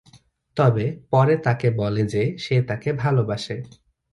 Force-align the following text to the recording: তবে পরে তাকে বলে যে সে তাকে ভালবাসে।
তবে 0.57 0.85
পরে 1.09 1.35
তাকে 1.37 1.67
বলে 1.71 2.03
যে 2.03 2.23
সে 2.37 2.55
তাকে 2.61 2.89
ভালবাসে। 2.93 3.55